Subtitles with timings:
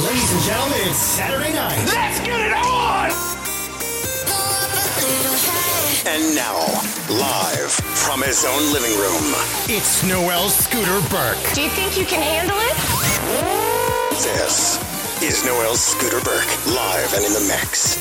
[0.00, 1.76] Ladies and gentlemen, it's Saturday night.
[1.92, 3.12] Let's get it on!
[6.08, 6.56] And now,
[7.12, 7.70] live
[8.00, 9.34] from his own living room,
[9.68, 11.36] it's Noel Scooter Burke.
[11.52, 12.72] Do you think you can handle it?
[14.16, 14.80] This
[15.20, 17.98] is Noel Scooter Burke, live and in the mix.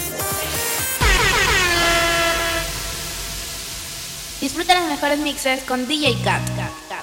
[4.40, 6.42] Disfruta las mejores mixes con DJ Cat.
[6.56, 7.01] Cat, Cat.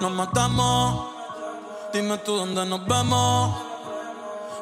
[0.00, 1.08] Nos matamos,
[1.92, 3.54] dime tú dónde nos vemos,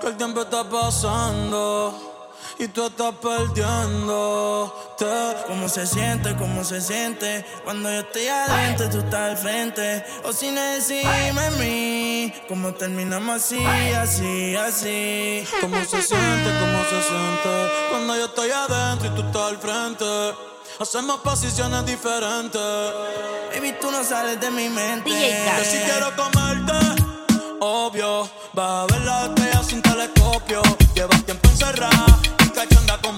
[0.00, 2.17] que el tiempo está pasando
[2.58, 5.06] y tú estás perdiéndote.
[5.46, 6.34] ¿Cómo se siente?
[6.36, 7.44] ¿Cómo se siente?
[7.64, 10.04] Cuando yo estoy adentro, tú estás al frente.
[10.24, 15.46] O si no decime a mí, ¿cómo terminamos así, así, así?
[15.60, 16.50] ¿Cómo se siente?
[16.58, 17.48] ¿Cómo se siente?
[17.90, 20.04] Cuando yo estoy adentro y tú estás al frente.
[20.80, 22.60] Hacemos posiciones diferentes.
[23.54, 25.10] Baby, tú no sales de mi mente.
[25.10, 26.72] Yo si quiero comerte,
[27.60, 28.28] obvio.
[28.56, 30.60] Va a ver la estrella sin telescopio.
[30.94, 32.18] Llevas tiempo encerrada
[32.68, 33.17] que anda con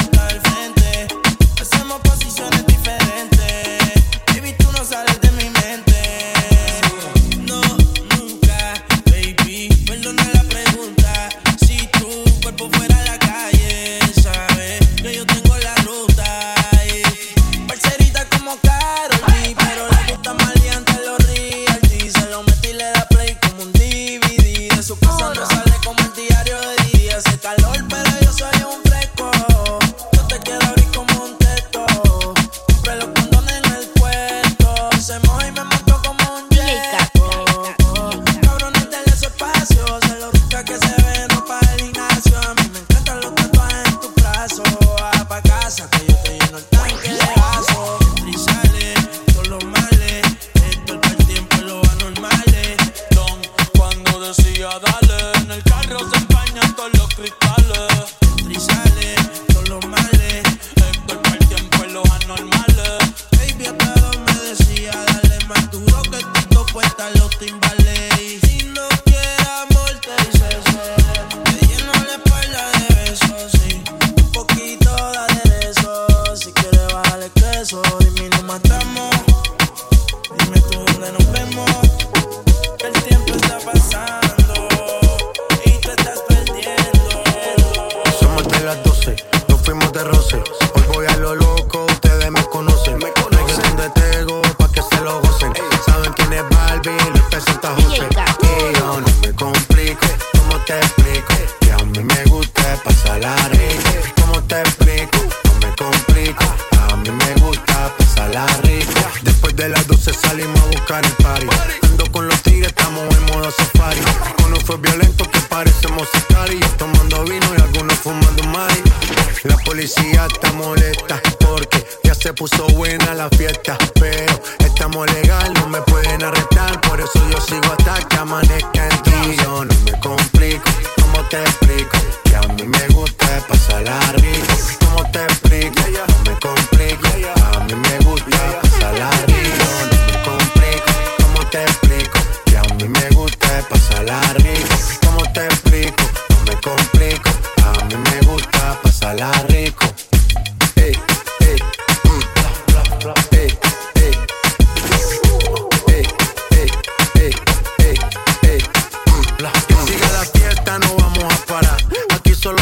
[100.71, 101.33] te explico?
[101.59, 103.91] Que a mí me gusta pasarla rica?
[104.21, 105.17] ¿Cómo te explico?
[105.45, 106.45] No me complico.
[106.89, 109.11] A mí me gusta pasarla rica.
[109.23, 111.11] Después de las 12 salimos a buscar el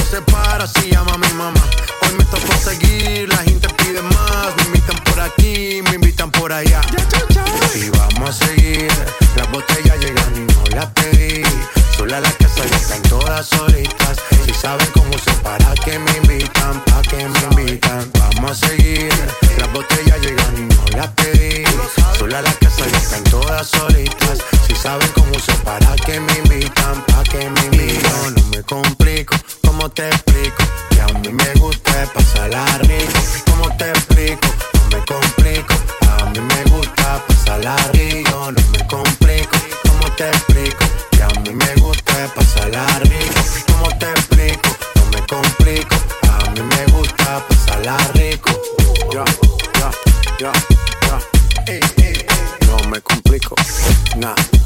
[0.09, 0.88] separa si
[54.19, 54.58] nah.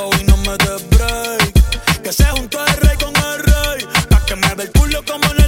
[0.00, 2.02] dembow y no me dé break.
[2.02, 3.86] Que se juntó el rey con el rey.
[4.08, 5.39] Pa' que me dé el culo como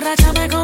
[0.00, 0.59] borracha me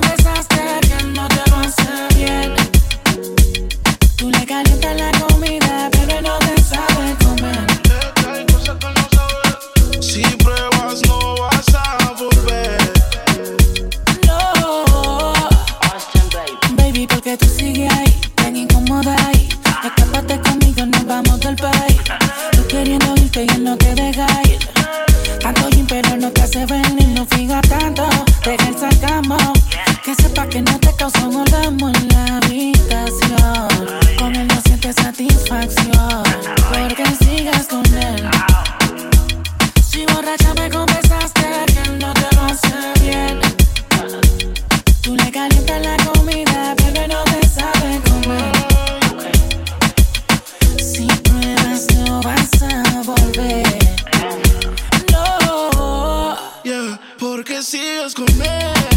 [58.14, 58.95] con él.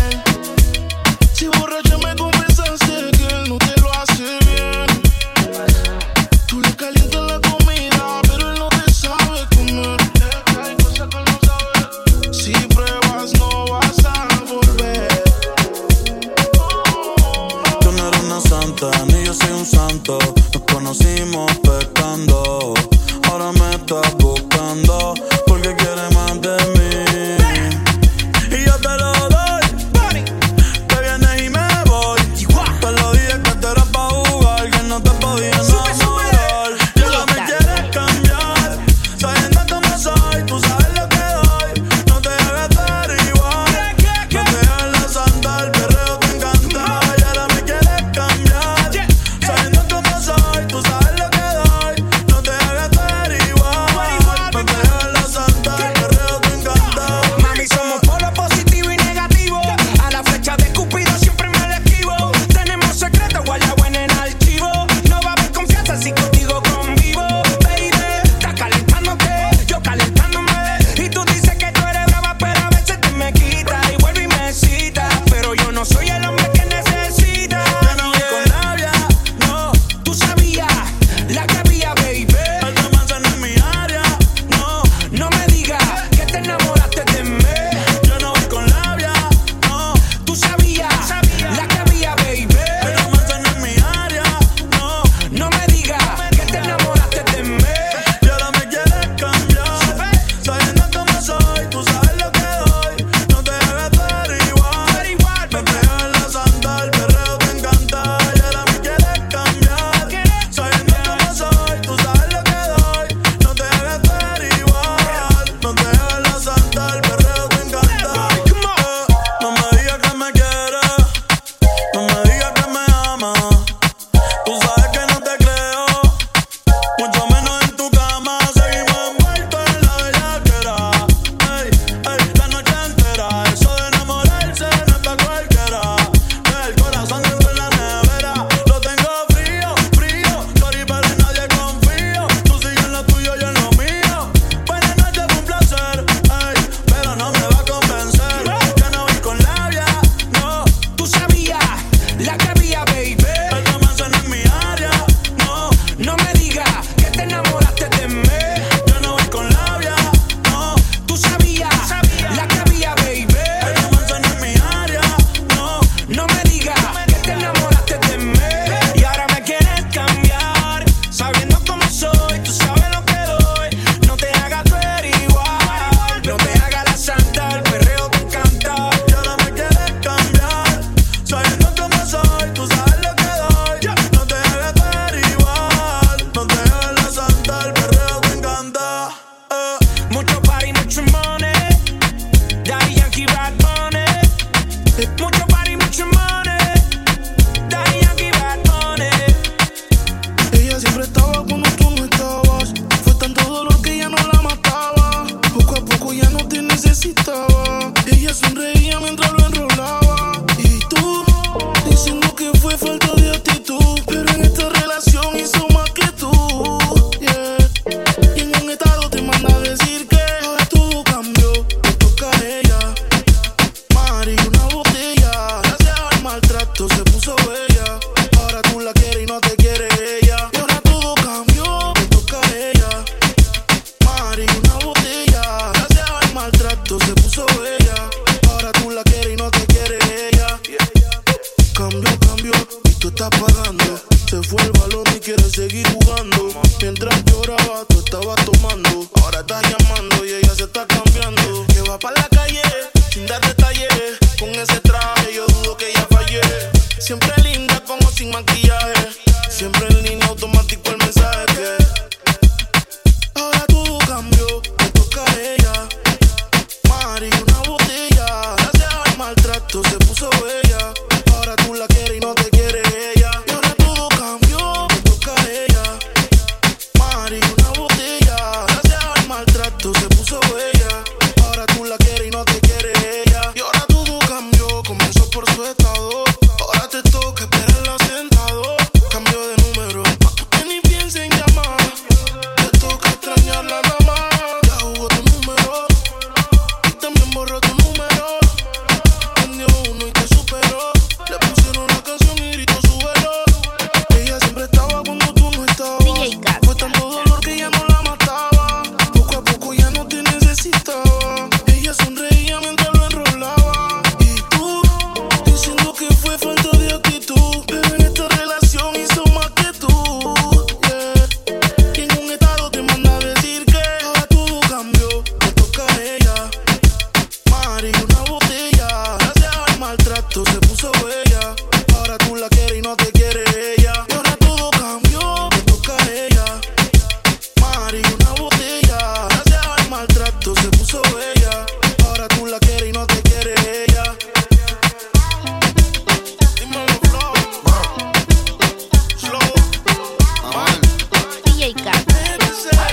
[352.62, 352.89] Listen.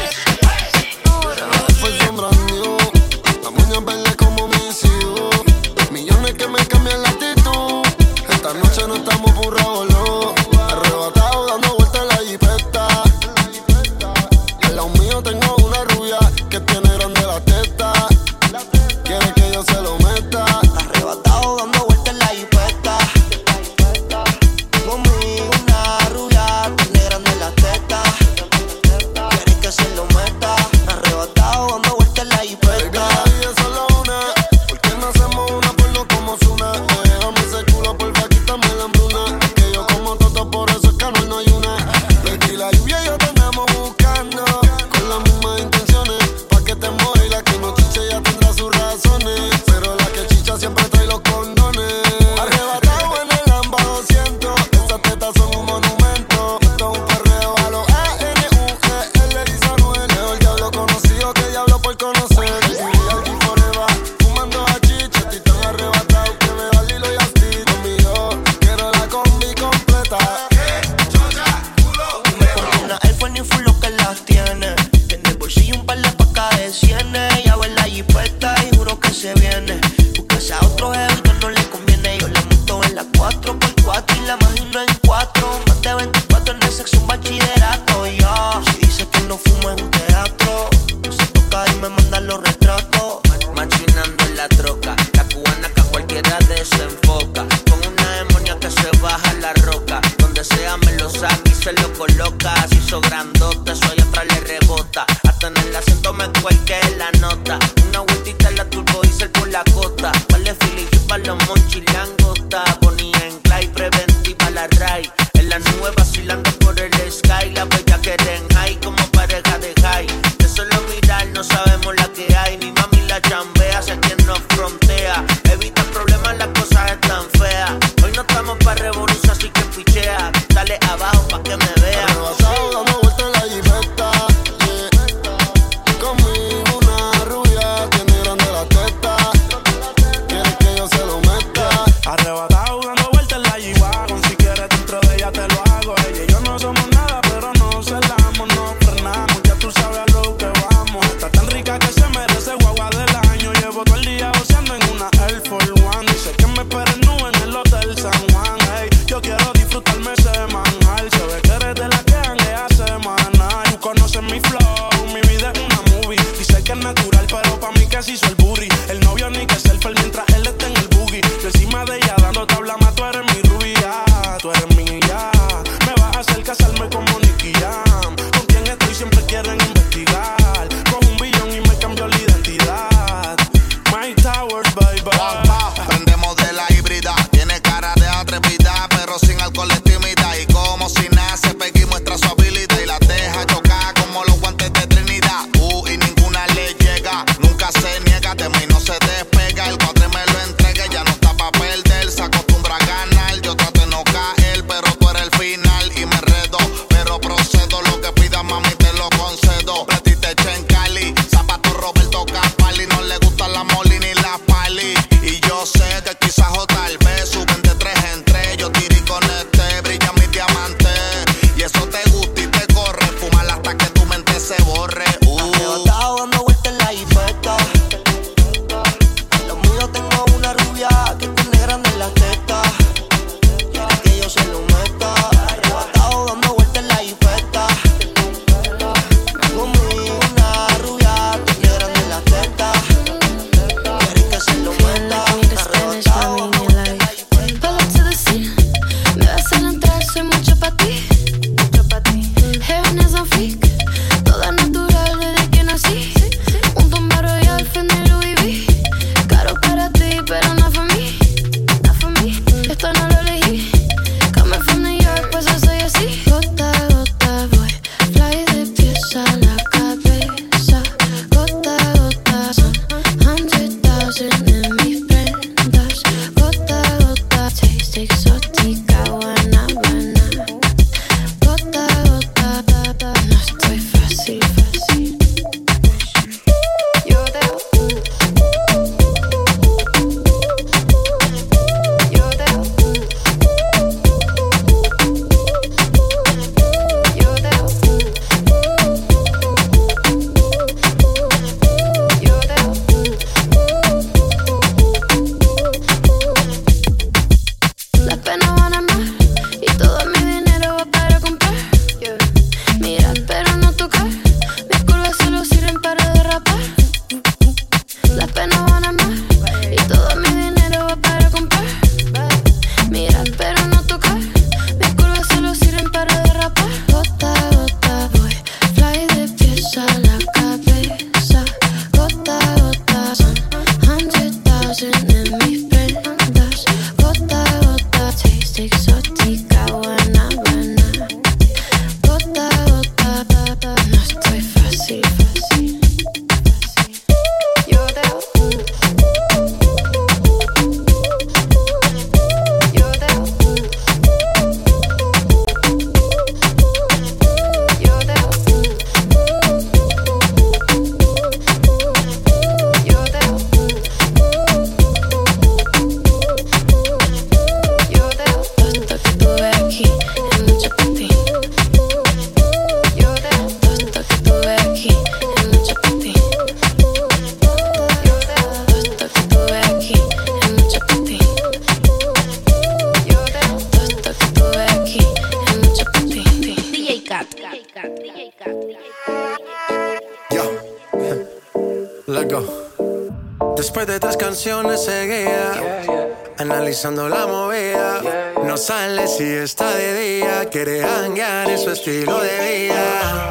[401.86, 403.22] estilo de vida.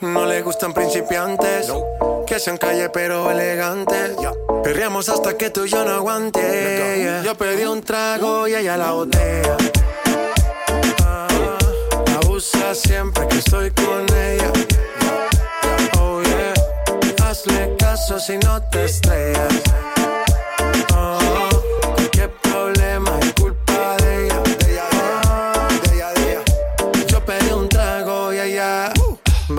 [0.00, 1.70] No le gustan principiantes.
[2.26, 4.16] Que sean calle pero elegantes.
[4.18, 4.32] Yeah.
[4.62, 7.20] Perreamos hasta que tú y yo no aguante.
[7.24, 9.56] Yo pedí un trago y ella la botella.
[11.04, 11.28] Ah,
[12.22, 14.52] abusa siempre que estoy con ella.
[15.98, 17.28] Oh yeah.
[17.28, 19.97] Hazle caso si no te estrellas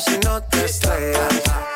[0.00, 1.75] si no te estrellas